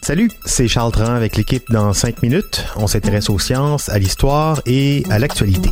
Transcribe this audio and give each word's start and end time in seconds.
Salut, 0.00 0.30
c'est 0.46 0.68
Charles 0.68 0.92
Tran 0.92 1.12
avec 1.12 1.36
l'équipe 1.36 1.70
dans 1.70 1.92
5 1.92 2.22
minutes. 2.22 2.64
On 2.76 2.86
s'intéresse 2.86 3.28
aux 3.28 3.38
sciences, 3.38 3.90
à 3.90 3.98
l'histoire 3.98 4.62
et 4.64 5.02
à 5.10 5.18
l'actualité. 5.18 5.68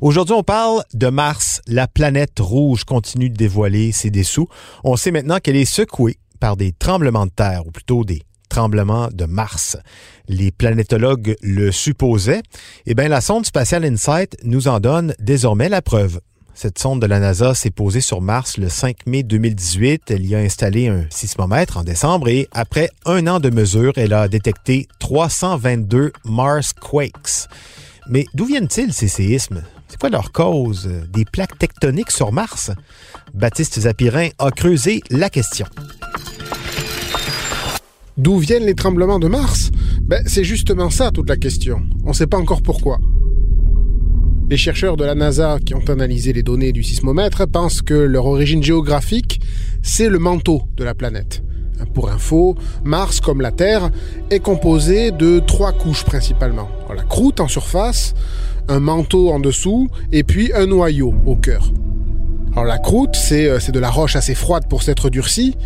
Aujourd'hui, 0.00 0.34
on 0.34 0.42
parle 0.42 0.82
de 0.94 1.06
Mars. 1.10 1.60
La 1.68 1.86
planète 1.86 2.40
rouge 2.40 2.82
continue 2.82 3.30
de 3.30 3.36
dévoiler 3.36 3.92
ses 3.92 4.10
dessous. 4.10 4.48
On 4.82 4.96
sait 4.96 5.12
maintenant 5.12 5.38
qu'elle 5.38 5.54
est 5.54 5.64
secouée 5.64 6.18
par 6.40 6.56
des 6.56 6.72
tremblements 6.72 7.26
de 7.26 7.30
terre, 7.30 7.68
ou 7.68 7.70
plutôt 7.70 8.04
des 8.04 8.22
tremblements 8.48 9.10
de 9.12 9.26
Mars. 9.26 9.76
Les 10.26 10.50
planétologues 10.50 11.36
le 11.40 11.70
supposaient. 11.70 12.42
Eh 12.86 12.94
bien, 12.94 13.06
la 13.06 13.20
sonde 13.20 13.46
spatiale 13.46 13.84
InSight 13.84 14.36
nous 14.42 14.66
en 14.66 14.80
donne 14.80 15.14
désormais 15.20 15.68
la 15.68 15.82
preuve. 15.82 16.18
Cette 16.56 16.78
sonde 16.78 17.02
de 17.02 17.06
la 17.06 17.18
NASA 17.18 17.52
s'est 17.52 17.70
posée 17.70 18.00
sur 18.00 18.20
Mars 18.20 18.58
le 18.58 18.68
5 18.68 19.06
mai 19.06 19.24
2018. 19.24 20.10
Elle 20.10 20.24
y 20.24 20.36
a 20.36 20.38
installé 20.38 20.86
un 20.86 21.04
sismomètre 21.10 21.78
en 21.78 21.82
décembre 21.82 22.28
et 22.28 22.48
après 22.52 22.90
un 23.06 23.26
an 23.26 23.40
de 23.40 23.50
mesures, 23.50 23.92
elle 23.96 24.12
a 24.12 24.28
détecté 24.28 24.86
322 25.00 26.12
Mars 26.24 26.72
Quakes. 26.72 27.48
Mais 28.08 28.26
d'où 28.34 28.44
viennent-ils 28.44 28.92
ces 28.92 29.08
séismes? 29.08 29.64
C'est 29.88 29.98
quoi 29.98 30.10
leur 30.10 30.30
cause? 30.30 30.88
Des 31.12 31.24
plaques 31.24 31.58
tectoniques 31.58 32.12
sur 32.12 32.30
Mars? 32.30 32.70
Baptiste 33.34 33.80
Zapirin 33.80 34.28
a 34.38 34.50
creusé 34.52 35.02
la 35.10 35.30
question. 35.30 35.66
D'où 38.16 38.38
viennent 38.38 38.64
les 38.64 38.76
tremblements 38.76 39.18
de 39.18 39.26
Mars? 39.26 39.72
Ben, 40.02 40.22
C'est 40.26 40.44
justement 40.44 40.88
ça 40.88 41.10
toute 41.10 41.28
la 41.28 41.36
question. 41.36 41.82
On 42.04 42.10
ne 42.10 42.14
sait 42.14 42.28
pas 42.28 42.38
encore 42.38 42.62
pourquoi. 42.62 43.00
Les 44.50 44.58
chercheurs 44.58 44.98
de 44.98 45.04
la 45.04 45.14
NASA 45.14 45.58
qui 45.64 45.74
ont 45.74 45.88
analysé 45.88 46.34
les 46.34 46.42
données 46.42 46.72
du 46.72 46.82
sismomètre 46.82 47.48
pensent 47.48 47.80
que 47.80 47.94
leur 47.94 48.26
origine 48.26 48.62
géographique, 48.62 49.40
c'est 49.82 50.10
le 50.10 50.18
manteau 50.18 50.62
de 50.76 50.84
la 50.84 50.94
planète. 50.94 51.42
Pour 51.94 52.10
info, 52.10 52.54
Mars, 52.84 53.20
comme 53.20 53.40
la 53.40 53.52
Terre, 53.52 53.90
est 54.30 54.40
composé 54.40 55.12
de 55.12 55.40
trois 55.40 55.72
couches 55.72 56.04
principalement. 56.04 56.68
La 56.94 57.04
croûte 57.04 57.40
en 57.40 57.48
surface, 57.48 58.14
un 58.68 58.80
manteau 58.80 59.30
en 59.30 59.40
dessous, 59.40 59.88
et 60.12 60.24
puis 60.24 60.52
un 60.52 60.66
noyau 60.66 61.14
au 61.24 61.36
cœur. 61.36 61.72
Alors 62.52 62.66
la 62.66 62.78
croûte, 62.78 63.16
c'est 63.16 63.48
euh, 63.48 63.58
de 63.58 63.80
la 63.80 63.90
roche 63.90 64.14
assez 64.14 64.34
froide 64.34 64.64
pour 64.68 64.82
s'être 64.82 65.08
durcie, 65.08 65.56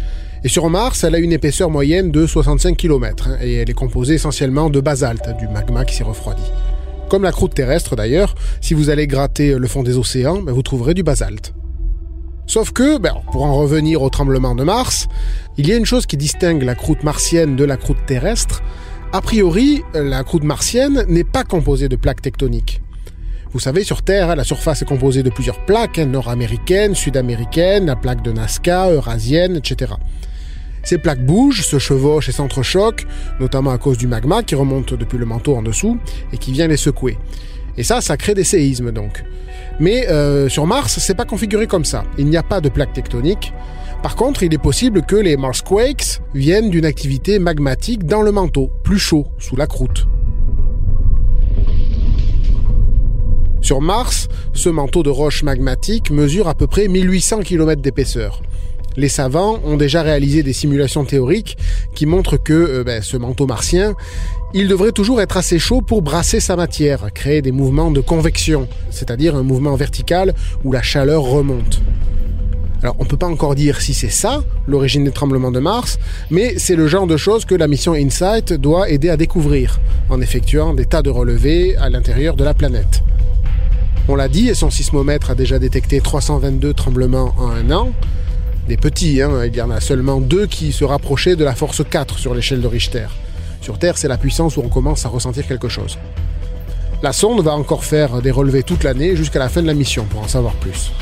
et 0.44 0.48
sur 0.48 0.70
Mars, 0.70 1.02
elle 1.02 1.16
a 1.16 1.18
une 1.18 1.32
épaisseur 1.32 1.68
moyenne 1.68 2.12
de 2.12 2.26
65 2.26 2.76
km, 2.76 3.28
hein, 3.28 3.38
et 3.42 3.54
elle 3.54 3.68
est 3.68 3.74
composée 3.74 4.14
essentiellement 4.14 4.70
de 4.70 4.80
basalte, 4.80 5.36
du 5.36 5.48
magma 5.48 5.84
qui 5.84 5.96
s'est 5.96 6.04
refroidi. 6.04 6.44
Comme 7.08 7.22
la 7.22 7.32
croûte 7.32 7.54
terrestre 7.54 7.96
d'ailleurs, 7.96 8.34
si 8.60 8.74
vous 8.74 8.90
allez 8.90 9.06
gratter 9.06 9.54
le 9.58 9.66
fond 9.66 9.82
des 9.82 9.96
océans, 9.96 10.42
ben, 10.42 10.52
vous 10.52 10.62
trouverez 10.62 10.92
du 10.92 11.02
basalte. 11.02 11.54
Sauf 12.46 12.72
que, 12.72 12.98
ben, 12.98 13.14
pour 13.32 13.44
en 13.44 13.54
revenir 13.56 14.02
au 14.02 14.10
tremblement 14.10 14.54
de 14.54 14.62
Mars, 14.64 15.08
il 15.56 15.66
y 15.68 15.72
a 15.72 15.76
une 15.76 15.86
chose 15.86 16.06
qui 16.06 16.16
distingue 16.16 16.62
la 16.62 16.74
croûte 16.74 17.04
martienne 17.04 17.56
de 17.56 17.64
la 17.64 17.76
croûte 17.76 18.04
terrestre. 18.06 18.62
A 19.12 19.22
priori, 19.22 19.82
la 19.94 20.22
croûte 20.22 20.44
martienne 20.44 21.04
n'est 21.08 21.24
pas 21.24 21.44
composée 21.44 21.88
de 21.88 21.96
plaques 21.96 22.22
tectoniques. 22.22 22.82
Vous 23.52 23.60
savez, 23.60 23.84
sur 23.84 24.02
Terre, 24.02 24.36
la 24.36 24.44
surface 24.44 24.82
est 24.82 24.88
composée 24.88 25.22
de 25.22 25.30
plusieurs 25.30 25.64
plaques, 25.64 25.98
hein, 25.98 26.06
nord-américaines, 26.06 26.94
sud-américaines, 26.94 27.86
la 27.86 27.96
plaque 27.96 28.22
de 28.22 28.32
Nazca, 28.32 28.90
eurasienne, 28.90 29.56
etc. 29.56 29.94
Ces 30.88 30.96
plaques 30.96 31.22
bougent, 31.22 31.66
se 31.66 31.78
chevauchent 31.78 32.30
et 32.30 32.32
s'entrechoquent, 32.32 33.06
notamment 33.40 33.72
à 33.72 33.76
cause 33.76 33.98
du 33.98 34.06
magma 34.06 34.42
qui 34.42 34.54
remonte 34.54 34.94
depuis 34.94 35.18
le 35.18 35.26
manteau 35.26 35.54
en 35.54 35.60
dessous 35.60 35.98
et 36.32 36.38
qui 36.38 36.50
vient 36.50 36.66
les 36.66 36.78
secouer. 36.78 37.18
Et 37.76 37.82
ça, 37.82 38.00
ça 38.00 38.16
crée 38.16 38.32
des 38.32 38.42
séismes 38.42 38.90
donc. 38.90 39.22
Mais 39.80 40.08
euh, 40.08 40.48
sur 40.48 40.66
Mars, 40.66 40.98
c'est 40.98 41.14
pas 41.14 41.26
configuré 41.26 41.66
comme 41.66 41.84
ça. 41.84 42.04
Il 42.16 42.24
n'y 42.24 42.38
a 42.38 42.42
pas 42.42 42.62
de 42.62 42.70
plaques 42.70 42.94
tectoniques. 42.94 43.52
Par 44.02 44.16
contre, 44.16 44.44
il 44.44 44.54
est 44.54 44.62
possible 44.62 45.02
que 45.02 45.16
les 45.16 45.36
Marsquakes 45.36 46.22
viennent 46.32 46.70
d'une 46.70 46.86
activité 46.86 47.38
magmatique 47.38 48.06
dans 48.06 48.22
le 48.22 48.32
manteau, 48.32 48.70
plus 48.82 48.98
chaud, 48.98 49.26
sous 49.38 49.56
la 49.56 49.66
croûte. 49.66 50.06
Sur 53.60 53.82
Mars, 53.82 54.28
ce 54.54 54.70
manteau 54.70 55.02
de 55.02 55.10
roches 55.10 55.42
magmatiques 55.42 56.10
mesure 56.10 56.48
à 56.48 56.54
peu 56.54 56.66
près 56.66 56.88
1800 56.88 57.40
km 57.40 57.82
d'épaisseur 57.82 58.40
les 58.98 59.08
savants 59.08 59.60
ont 59.64 59.76
déjà 59.76 60.02
réalisé 60.02 60.42
des 60.42 60.52
simulations 60.52 61.04
théoriques 61.04 61.56
qui 61.94 62.04
montrent 62.04 62.36
que 62.36 62.52
euh, 62.52 62.84
ben, 62.84 63.00
ce 63.00 63.16
manteau 63.16 63.46
martien, 63.46 63.94
il 64.54 64.66
devrait 64.66 64.90
toujours 64.90 65.20
être 65.20 65.36
assez 65.36 65.60
chaud 65.60 65.82
pour 65.82 66.02
brasser 66.02 66.40
sa 66.40 66.56
matière, 66.56 67.12
créer 67.14 67.40
des 67.40 67.52
mouvements 67.52 67.92
de 67.92 68.00
convection, 68.00 68.66
c'est-à-dire 68.90 69.36
un 69.36 69.44
mouvement 69.44 69.76
vertical 69.76 70.34
où 70.64 70.72
la 70.72 70.82
chaleur 70.82 71.22
remonte. 71.22 71.80
Alors 72.82 72.96
on 72.98 73.04
ne 73.04 73.08
peut 73.08 73.16
pas 73.16 73.28
encore 73.28 73.54
dire 73.54 73.80
si 73.80 73.94
c'est 73.94 74.10
ça, 74.10 74.42
l'origine 74.66 75.04
des 75.04 75.12
tremblements 75.12 75.52
de 75.52 75.60
Mars, 75.60 75.98
mais 76.30 76.58
c'est 76.58 76.76
le 76.76 76.88
genre 76.88 77.06
de 77.06 77.16
choses 77.16 77.44
que 77.44 77.54
la 77.54 77.68
mission 77.68 77.94
InSight 77.94 78.52
doit 78.52 78.90
aider 78.90 79.10
à 79.10 79.16
découvrir, 79.16 79.78
en 80.10 80.20
effectuant 80.20 80.74
des 80.74 80.86
tas 80.86 81.02
de 81.02 81.10
relevés 81.10 81.76
à 81.76 81.88
l'intérieur 81.88 82.34
de 82.34 82.42
la 82.42 82.54
planète. 82.54 83.02
On 84.08 84.16
l'a 84.16 84.28
dit, 84.28 84.48
et 84.48 84.54
son 84.54 84.70
sismomètre 84.70 85.30
a 85.30 85.34
déjà 85.36 85.60
détecté 85.60 86.00
322 86.00 86.72
tremblements 86.72 87.34
en 87.38 87.50
un 87.50 87.70
an, 87.70 87.92
des 88.68 88.76
petits. 88.76 89.20
Hein. 89.22 89.46
Il 89.46 89.56
y 89.56 89.62
en 89.62 89.70
a 89.70 89.80
seulement 89.80 90.20
deux 90.20 90.46
qui 90.46 90.72
se 90.72 90.84
rapprochaient 90.84 91.34
de 91.34 91.44
la 91.44 91.54
force 91.54 91.82
4 91.82 92.18
sur 92.18 92.34
l'échelle 92.34 92.60
de 92.60 92.66
Richter. 92.66 93.06
Sur 93.62 93.78
Terre, 93.78 93.98
c'est 93.98 94.08
la 94.08 94.18
puissance 94.18 94.56
où 94.56 94.60
on 94.60 94.68
commence 94.68 95.04
à 95.06 95.08
ressentir 95.08 95.46
quelque 95.46 95.68
chose. 95.68 95.98
La 97.02 97.12
sonde 97.12 97.42
va 97.42 97.54
encore 97.54 97.84
faire 97.84 98.20
des 98.20 98.30
relevés 98.30 98.62
toute 98.62 98.84
l'année 98.84 99.16
jusqu'à 99.16 99.38
la 99.38 99.48
fin 99.48 99.62
de 99.62 99.66
la 99.66 99.74
mission 99.74 100.04
pour 100.04 100.20
en 100.20 100.28
savoir 100.28 100.54
plus. 100.54 100.92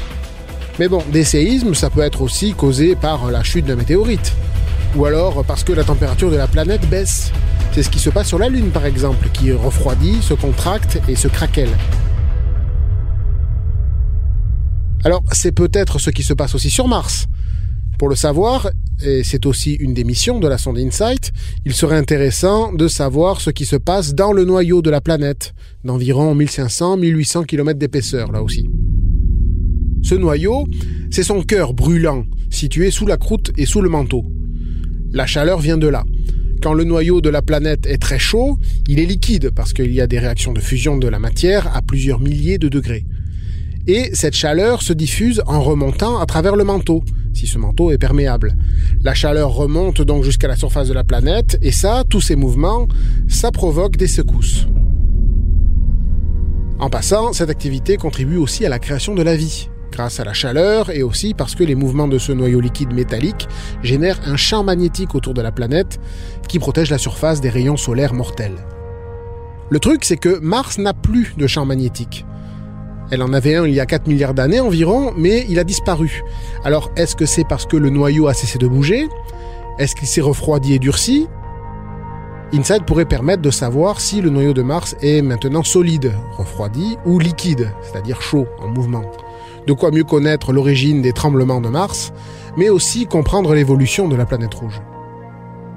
Mais 0.78 0.88
bon, 0.88 1.02
des 1.12 1.24
séismes, 1.24 1.74
ça 1.74 1.90
peut 1.90 2.02
être 2.02 2.22
aussi 2.22 2.54
causé 2.54 2.94
par 2.94 3.30
la 3.30 3.42
chute 3.42 3.66
d'un 3.66 3.76
météorite. 3.76 4.32
Ou 4.94 5.04
alors 5.04 5.44
parce 5.44 5.64
que 5.64 5.72
la 5.72 5.84
température 5.84 6.30
de 6.30 6.36
la 6.36 6.46
planète 6.46 6.88
baisse. 6.88 7.32
C'est 7.72 7.82
ce 7.82 7.90
qui 7.90 7.98
se 7.98 8.08
passe 8.08 8.28
sur 8.28 8.38
la 8.38 8.48
Lune 8.48 8.70
par 8.70 8.86
exemple, 8.86 9.28
qui 9.32 9.52
refroidit, 9.52 10.22
se 10.22 10.34
contracte 10.34 11.00
et 11.08 11.16
se 11.16 11.28
craquelle. 11.28 11.76
Alors 15.04 15.22
c'est 15.32 15.52
peut-être 15.52 15.98
ce 15.98 16.10
qui 16.10 16.22
se 16.22 16.32
passe 16.32 16.54
aussi 16.54 16.70
sur 16.70 16.88
Mars. 16.88 17.26
Pour 17.98 18.08
le 18.08 18.14
savoir, 18.14 18.70
et 19.04 19.24
c'est 19.24 19.46
aussi 19.46 19.74
une 19.74 19.94
des 19.94 20.04
missions 20.04 20.38
de 20.38 20.48
la 20.48 20.58
sonde 20.58 20.78
InSight, 20.78 21.32
il 21.64 21.72
serait 21.72 21.96
intéressant 21.96 22.72
de 22.72 22.88
savoir 22.88 23.40
ce 23.40 23.50
qui 23.50 23.64
se 23.64 23.76
passe 23.76 24.14
dans 24.14 24.32
le 24.32 24.44
noyau 24.44 24.82
de 24.82 24.90
la 24.90 25.00
planète, 25.00 25.54
d'environ 25.84 26.34
1500-1800 26.34 27.46
km 27.46 27.78
d'épaisseur 27.78 28.32
là 28.32 28.42
aussi. 28.42 28.68
Ce 30.02 30.14
noyau, 30.14 30.66
c'est 31.10 31.22
son 31.22 31.42
cœur 31.42 31.72
brûlant, 31.72 32.24
situé 32.50 32.90
sous 32.90 33.06
la 33.06 33.16
croûte 33.16 33.50
et 33.56 33.66
sous 33.66 33.80
le 33.80 33.88
manteau. 33.88 34.24
La 35.12 35.26
chaleur 35.26 35.58
vient 35.58 35.78
de 35.78 35.88
là. 35.88 36.04
Quand 36.62 36.74
le 36.74 36.84
noyau 36.84 37.20
de 37.20 37.30
la 37.30 37.42
planète 37.42 37.86
est 37.86 37.98
très 37.98 38.18
chaud, 38.18 38.58
il 38.88 38.98
est 38.98 39.06
liquide 39.06 39.50
parce 39.50 39.72
qu'il 39.72 39.92
y 39.92 40.00
a 40.00 40.06
des 40.06 40.18
réactions 40.18 40.52
de 40.52 40.60
fusion 40.60 40.98
de 40.98 41.08
la 41.08 41.18
matière 41.18 41.74
à 41.74 41.82
plusieurs 41.82 42.20
milliers 42.20 42.58
de 42.58 42.68
degrés. 42.68 43.04
Et 43.86 44.10
cette 44.12 44.34
chaleur 44.34 44.82
se 44.82 44.92
diffuse 44.92 45.42
en 45.46 45.62
remontant 45.62 46.18
à 46.18 46.26
travers 46.26 46.56
le 46.56 46.64
manteau, 46.64 47.04
si 47.36 47.46
ce 47.46 47.58
manteau 47.58 47.90
est 47.90 47.98
perméable. 47.98 48.56
La 49.02 49.12
chaleur 49.12 49.50
remonte 49.50 50.00
donc 50.00 50.24
jusqu'à 50.24 50.48
la 50.48 50.56
surface 50.56 50.88
de 50.88 50.94
la 50.94 51.04
planète, 51.04 51.58
et 51.60 51.70
ça, 51.70 52.02
tous 52.08 52.22
ces 52.22 52.34
mouvements, 52.34 52.88
ça 53.28 53.52
provoque 53.52 53.96
des 53.96 54.06
secousses. 54.06 54.66
En 56.78 56.88
passant, 56.88 57.34
cette 57.34 57.50
activité 57.50 57.98
contribue 57.98 58.38
aussi 58.38 58.64
à 58.64 58.70
la 58.70 58.78
création 58.78 59.14
de 59.14 59.22
la 59.22 59.36
vie, 59.36 59.68
grâce 59.92 60.18
à 60.18 60.24
la 60.24 60.32
chaleur 60.32 60.90
et 60.90 61.02
aussi 61.02 61.34
parce 61.34 61.54
que 61.54 61.64
les 61.64 61.74
mouvements 61.74 62.08
de 62.08 62.18
ce 62.18 62.32
noyau 62.32 62.60
liquide 62.60 62.94
métallique 62.94 63.48
génèrent 63.82 64.20
un 64.26 64.36
champ 64.36 64.64
magnétique 64.64 65.14
autour 65.14 65.34
de 65.34 65.42
la 65.42 65.52
planète 65.52 66.00
qui 66.48 66.58
protège 66.58 66.90
la 66.90 66.98
surface 66.98 67.42
des 67.42 67.50
rayons 67.50 67.76
solaires 67.76 68.14
mortels. 68.14 68.64
Le 69.68 69.78
truc, 69.78 70.04
c'est 70.04 70.16
que 70.16 70.38
Mars 70.38 70.78
n'a 70.78 70.94
plus 70.94 71.34
de 71.36 71.46
champ 71.46 71.66
magnétique. 71.66 72.24
Elle 73.10 73.22
en 73.22 73.32
avait 73.32 73.54
un 73.54 73.66
il 73.66 73.74
y 73.74 73.80
a 73.80 73.86
4 73.86 74.08
milliards 74.08 74.34
d'années 74.34 74.60
environ, 74.60 75.12
mais 75.16 75.46
il 75.48 75.58
a 75.58 75.64
disparu. 75.64 76.22
Alors 76.64 76.90
est-ce 76.96 77.14
que 77.14 77.26
c'est 77.26 77.44
parce 77.44 77.66
que 77.66 77.76
le 77.76 77.90
noyau 77.90 78.26
a 78.26 78.34
cessé 78.34 78.58
de 78.58 78.66
bouger? 78.66 79.08
Est-ce 79.78 79.94
qu'il 79.94 80.08
s'est 80.08 80.20
refroidi 80.20 80.74
et 80.74 80.78
durci? 80.78 81.28
InSight 82.52 82.84
pourrait 82.84 83.04
permettre 83.04 83.42
de 83.42 83.50
savoir 83.50 84.00
si 84.00 84.20
le 84.20 84.30
noyau 84.30 84.52
de 84.52 84.62
Mars 84.62 84.96
est 85.02 85.20
maintenant 85.20 85.64
solide, 85.64 86.12
refroidi, 86.36 86.96
ou 87.04 87.18
liquide, 87.18 87.72
c'est-à-dire 87.82 88.22
chaud, 88.22 88.46
en 88.60 88.68
mouvement. 88.68 89.02
De 89.66 89.72
quoi 89.72 89.90
mieux 89.90 90.04
connaître 90.04 90.52
l'origine 90.52 91.02
des 91.02 91.12
tremblements 91.12 91.60
de 91.60 91.68
Mars, 91.68 92.12
mais 92.56 92.68
aussi 92.68 93.06
comprendre 93.06 93.52
l'évolution 93.52 94.06
de 94.06 94.14
la 94.14 94.26
planète 94.26 94.54
rouge. 94.54 94.80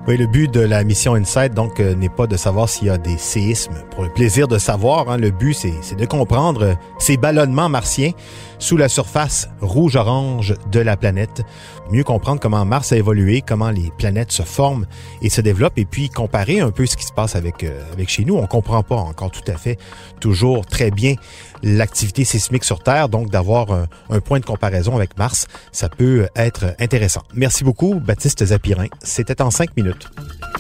Oui, 0.08 0.18
le 0.18 0.26
but 0.26 0.52
de 0.52 0.62
la 0.62 0.84
mission 0.84 1.14
InSight, 1.14 1.54
donc, 1.54 1.80
euh, 1.80 1.94
n'est 1.94 2.10
pas 2.10 2.26
de 2.26 2.38
savoir 2.38 2.68
s'il 2.68 2.88
y 2.88 2.90
a 2.90 2.98
des 2.98 3.18
séismes 3.18 3.84
pour 3.92 4.04
le 4.04 4.10
plaisir 4.10 4.48
de 4.48 4.58
savoir. 4.58 5.10
Hein. 5.10 5.18
le 5.18 5.30
but, 5.30 5.54
c'est 5.54 5.96
de 5.96 6.06
comprendre 6.06 6.64
euh, 6.64 6.74
ces 6.98 7.18
ballonnements 7.18 7.70
martiens 7.70 8.12
sous 8.60 8.76
la 8.76 8.90
surface 8.90 9.50
rouge-orange 9.62 10.56
de 10.72 10.80
la 10.80 10.98
planète. 10.98 11.44
Mieux 11.92 12.04
comprendre 12.04 12.40
comment 12.40 12.66
Mars 12.66 12.92
a 12.92 12.98
évolué, 12.98 13.42
comment 13.46 13.72
les 13.72 13.92
planètes 13.98 14.32
se 14.32 14.44
forment 14.44 14.86
et 15.22 15.30
se 15.30 15.42
développent, 15.42 15.78
et 15.78 15.86
puis 15.86 16.10
comparer 16.10 16.60
un 16.60 16.72
peu 16.72 16.86
ce 16.86 16.96
qui 16.96 17.06
se 17.06 17.14
passe 17.14 17.36
avec, 17.36 17.64
euh, 17.64 17.84
avec 17.94 18.10
chez 18.10 18.26
nous. 18.26 18.36
On 18.36 18.48
comprend 18.48 18.84
pas 18.84 18.96
encore 18.96 19.32
tout 19.32 19.50
à 19.52 19.58
fait 19.58 19.78
toujours 20.20 20.66
très 20.66 20.92
bien 20.92 21.16
l'activité 21.62 22.24
sismique 22.24 22.64
sur 22.64 22.82
Terre, 22.82 23.10
donc 23.10 23.30
d'avoir 23.30 23.72
un, 23.72 23.88
un, 24.10 24.20
point 24.22 24.40
de 24.40 24.46
comparaison 24.46 24.96
avec 24.96 25.18
Mars, 25.18 25.48
ça 25.72 25.90
peut 25.90 26.28
être 26.36 26.74
intéressant. 26.80 27.22
Merci 27.34 27.64
beaucoup, 27.64 27.96
Baptiste 27.96 28.46
Zapirin. 28.46 28.88
C'était 29.04 29.42
en 29.42 29.52
cinq 29.52 29.76
minutes. 29.76 29.89
findet. 29.90 30.59